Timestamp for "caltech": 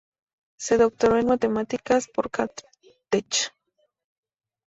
2.31-3.53